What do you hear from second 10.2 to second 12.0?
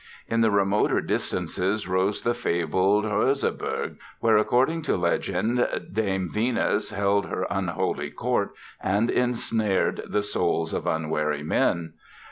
souls of unwary men.